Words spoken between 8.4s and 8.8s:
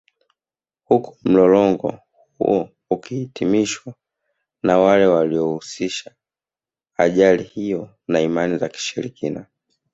za